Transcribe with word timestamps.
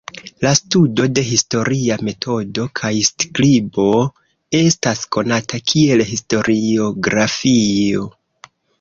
La 0.43 0.51
studo 0.59 1.03
de 1.17 1.23
historia 1.31 1.97
metodo 2.07 2.65
kaj 2.81 2.91
skribo 3.11 3.87
estas 4.63 5.07
konata 5.19 5.63
kiel 5.69 6.05
historiografio. 6.17 8.13